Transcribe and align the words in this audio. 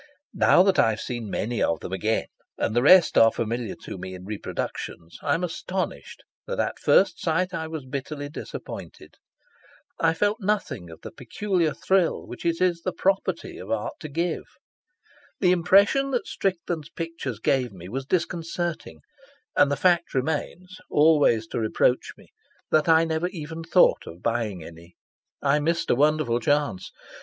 Now 0.33 0.63
that 0.63 0.79
I 0.79 0.89
have 0.89 0.99
seen 0.99 1.29
many 1.29 1.61
of 1.61 1.81
them 1.81 1.93
again 1.93 2.25
and 2.57 2.75
the 2.75 2.81
rest 2.81 3.19
are 3.19 3.31
familiar 3.31 3.75
to 3.83 3.99
me 3.99 4.15
in 4.15 4.25
reproductions, 4.25 5.19
I 5.21 5.35
am 5.35 5.43
astonished 5.43 6.23
that 6.47 6.59
at 6.59 6.79
first 6.79 7.19
sight 7.21 7.53
I 7.53 7.67
was 7.67 7.85
bitterly 7.85 8.27
disappointed. 8.27 9.13
I 9.99 10.15
felt 10.15 10.39
nothing 10.41 10.89
of 10.89 11.01
the 11.01 11.11
peculiar 11.11 11.71
thrill 11.75 12.25
which 12.25 12.47
it 12.47 12.59
is 12.59 12.81
the 12.81 12.91
property 12.91 13.59
of 13.59 13.69
art 13.69 13.93
to 13.99 14.09
give. 14.09 14.45
The 15.39 15.51
impression 15.51 16.09
that 16.09 16.25
Strickland's 16.25 16.89
pictures 16.89 17.37
gave 17.39 17.71
me 17.71 17.87
was 17.87 18.07
disconcerting; 18.07 19.01
and 19.55 19.71
the 19.71 19.75
fact 19.77 20.15
remains, 20.15 20.79
always 20.89 21.45
to 21.49 21.59
reproach 21.59 22.13
me, 22.17 22.29
that 22.71 22.89
I 22.89 23.05
never 23.05 23.27
even 23.27 23.63
thought 23.63 24.07
of 24.07 24.23
buying 24.23 24.63
any. 24.63 24.95
I 25.43 25.59
missed 25.59 25.91
a 25.91 25.95
wonderful 25.95 26.39
chance. 26.39 26.89